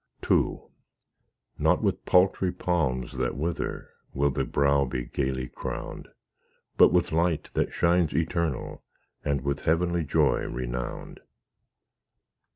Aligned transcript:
II 0.31 0.59
Not 1.59 1.83
with 1.83 2.05
paltry 2.05 2.51
palms 2.51 3.17
that 3.19 3.35
wither 3.35 3.87
Shall 4.15 4.31
the 4.31 4.45
brow 4.45 4.83
be 4.85 5.05
gaily 5.05 5.47
crowned, 5.47 6.07
But 6.75 6.91
with 6.91 7.11
light 7.11 7.51
that 7.53 7.71
shines 7.71 8.11
eternal, 8.11 8.81
And 9.23 9.41
with 9.41 9.59
heavenly 9.65 10.03
joy 10.03 10.47
renowned. 10.47 11.19